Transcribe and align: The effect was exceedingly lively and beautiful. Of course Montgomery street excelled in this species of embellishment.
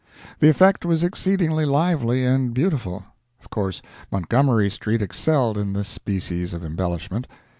The 0.39 0.49
effect 0.49 0.83
was 0.83 1.03
exceedingly 1.03 1.63
lively 1.63 2.25
and 2.25 2.55
beautiful. 2.55 3.05
Of 3.39 3.51
course 3.51 3.83
Montgomery 4.11 4.71
street 4.71 4.99
excelled 5.03 5.59
in 5.59 5.73
this 5.73 5.89
species 5.89 6.55
of 6.55 6.65
embellishment. 6.65 7.27